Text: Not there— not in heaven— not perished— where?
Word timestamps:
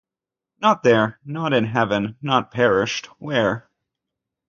Not 0.59 0.81
there— 0.81 1.19
not 1.25 1.53
in 1.53 1.63
heaven— 1.65 2.17
not 2.23 2.49
perished— 2.49 3.05
where? 3.19 3.69